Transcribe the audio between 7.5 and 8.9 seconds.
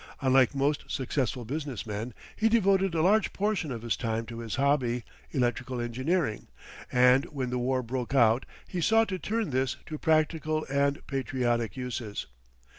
the war broke out he